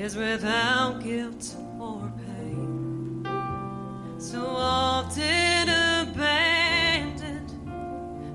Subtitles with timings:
[0.00, 3.22] is without guilt or pain.
[4.18, 7.52] So often abandoned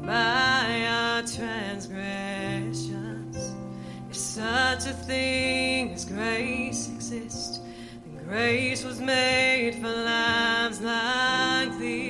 [0.06, 3.56] by our transgressions.
[4.08, 7.62] If such a thing as grace exists,
[8.06, 12.05] then grace was made for lives like these.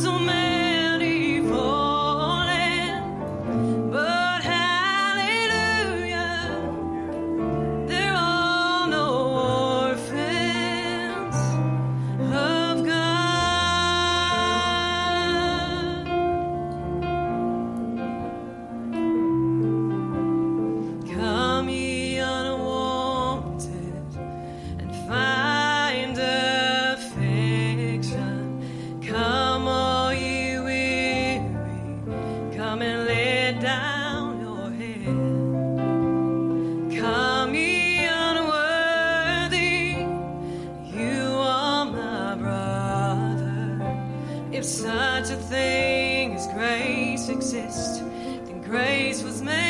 [0.00, 0.39] So many.
[44.60, 49.69] if such a thing as grace exists, then grace was made.